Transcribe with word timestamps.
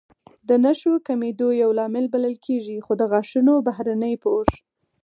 د 0.47 0.49
نښو 0.63 0.93
کمېدو 1.07 1.47
یو 1.61 1.69
لامل 1.79 2.05
بلل 2.13 2.35
کېږي، 2.45 2.77
خو 2.85 2.91
د 2.99 3.01
غاښونو 3.11 3.53
بهرنی 3.67 4.13
پوښ 4.23 4.49